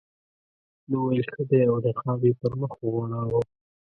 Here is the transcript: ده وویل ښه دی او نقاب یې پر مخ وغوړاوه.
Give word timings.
ده 0.89 0.95
وویل 0.99 1.27
ښه 1.33 1.43
دی 1.49 1.61
او 1.69 1.75
نقاب 1.85 2.19
یې 2.27 2.33
پر 2.41 2.51
مخ 2.61 2.71
وغوړاوه. 2.79 3.41